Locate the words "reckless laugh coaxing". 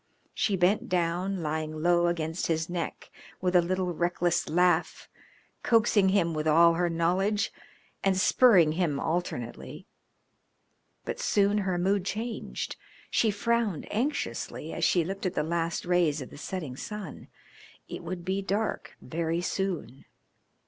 3.93-6.09